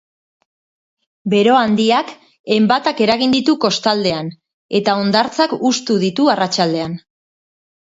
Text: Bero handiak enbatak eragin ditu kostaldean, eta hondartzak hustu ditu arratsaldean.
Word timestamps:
Bero 1.33 1.57
handiak 1.57 2.09
enbatak 2.55 3.03
eragin 3.07 3.37
ditu 3.37 3.55
kostaldean, 3.67 4.33
eta 4.81 4.99
hondartzak 5.03 5.57
hustu 5.71 6.01
ditu 6.09 6.29
arratsaldean. 6.37 7.01